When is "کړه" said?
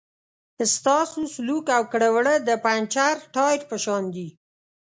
1.91-2.09